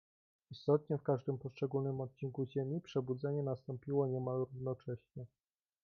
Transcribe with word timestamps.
"Istotnie 0.51 0.97
w 0.97 1.03
każdym 1.03 1.37
poszczególnym 1.37 2.01
odcinku 2.01 2.45
ziemi 2.45 2.81
przebudzenie 2.81 3.43
nastąpiło 3.43 4.07
niemal 4.07 4.39
równocześnie." 4.53 5.25